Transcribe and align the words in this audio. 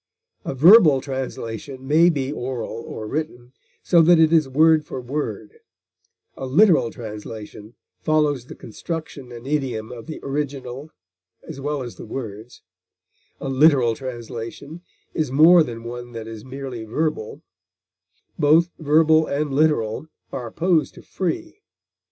A 0.43 0.55
verbal 0.55 0.99
translation 0.99 1.87
may 1.87 2.09
be 2.09 2.31
oral 2.31 2.71
or 2.71 3.05
written, 3.05 3.53
so 3.83 4.01
that 4.01 4.17
it 4.19 4.33
is 4.33 4.49
word 4.49 4.83
for 4.83 4.99
word; 4.99 5.59
a 6.35 6.47
literal 6.47 6.89
translation 6.89 7.75
follows 8.01 8.45
the 8.47 8.55
construction 8.55 9.31
and 9.31 9.45
idiom 9.45 9.91
of 9.91 10.07
the 10.07 10.19
original 10.23 10.89
as 11.47 11.61
well 11.61 11.83
as 11.83 11.97
the 11.97 12.05
words; 12.07 12.63
a 13.39 13.47
literal 13.47 13.93
translation 13.93 14.81
is 15.13 15.31
more 15.31 15.61
than 15.63 15.83
one 15.83 16.13
that 16.13 16.27
is 16.27 16.43
merely 16.43 16.83
verbal; 16.83 17.43
both 18.39 18.71
verbal 18.79 19.27
and 19.27 19.53
literal 19.53 20.07
are 20.31 20.47
opposed 20.47 20.95
to 20.95 21.03
free. 21.03 21.59